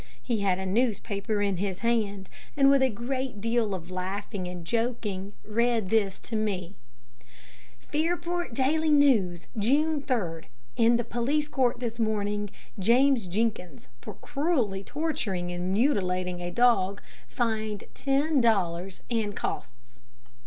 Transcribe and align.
He 0.23 0.39
had 0.39 0.57
a 0.57 0.65
newspaper 0.65 1.43
in 1.43 1.57
his 1.57 1.81
hand, 1.81 2.27
and 2.57 2.71
with 2.71 2.81
a 2.81 2.89
great 2.89 3.39
deal 3.39 3.75
of 3.75 3.91
laughing 3.91 4.47
and 4.47 4.65
joking, 4.65 5.33
read 5.45 5.91
this 5.91 6.19
to 6.21 6.35
me: 6.35 6.75
"'Fairport 7.77 8.55
Daily 8.55 8.89
News', 8.89 9.45
June 9.55 10.01
3d. 10.01 10.45
In 10.75 10.95
the 10.97 11.03
police 11.03 11.47
court 11.47 11.79
this 11.81 11.99
morning, 11.99 12.49
James 12.79 13.27
Jenkins, 13.27 13.89
for 14.01 14.15
cruelly 14.15 14.83
torturing 14.83 15.51
and 15.51 15.71
mutilating 15.71 16.41
a 16.41 16.49
dog, 16.49 16.99
fined 17.27 17.83
ten 17.93 18.41
dollars 18.41 19.03
and 19.11 19.35
costs." 19.35 20.01